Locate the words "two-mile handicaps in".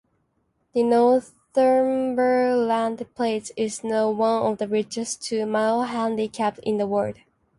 5.21-6.77